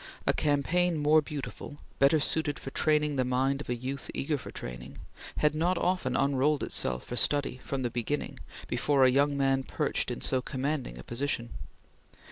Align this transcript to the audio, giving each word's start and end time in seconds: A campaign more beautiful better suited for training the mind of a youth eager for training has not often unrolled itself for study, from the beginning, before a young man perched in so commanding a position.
A 0.25 0.33
campaign 0.33 0.97
more 0.97 1.21
beautiful 1.21 1.77
better 1.99 2.19
suited 2.19 2.57
for 2.57 2.71
training 2.71 3.17
the 3.17 3.23
mind 3.23 3.61
of 3.61 3.69
a 3.69 3.75
youth 3.75 4.09
eager 4.15 4.35
for 4.39 4.49
training 4.49 4.97
has 5.37 5.53
not 5.53 5.77
often 5.77 6.15
unrolled 6.15 6.63
itself 6.63 7.03
for 7.05 7.15
study, 7.15 7.59
from 7.63 7.83
the 7.83 7.91
beginning, 7.91 8.39
before 8.67 9.03
a 9.03 9.11
young 9.11 9.37
man 9.37 9.61
perched 9.61 10.09
in 10.09 10.19
so 10.19 10.41
commanding 10.41 10.97
a 10.97 11.03
position. 11.03 11.51